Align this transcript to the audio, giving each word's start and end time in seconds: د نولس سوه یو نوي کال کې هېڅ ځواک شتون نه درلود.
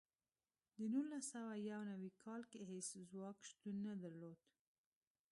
د 0.77 0.79
نولس 0.93 1.25
سوه 1.33 1.53
یو 1.71 1.81
نوي 1.91 2.11
کال 2.23 2.41
کې 2.51 2.59
هېڅ 2.71 2.87
ځواک 3.09 3.37
شتون 3.49 3.75
نه 3.87 3.93
درلود. 4.03 4.39